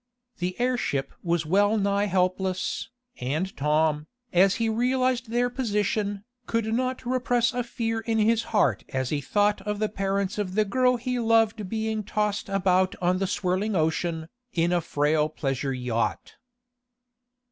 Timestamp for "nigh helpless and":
1.77-3.55